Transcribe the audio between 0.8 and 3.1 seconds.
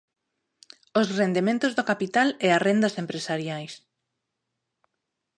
Os rendementos do capital e as rendas